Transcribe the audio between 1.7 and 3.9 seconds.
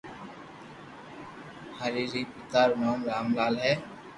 ھري ري پيتا رو نوم رام لال ھي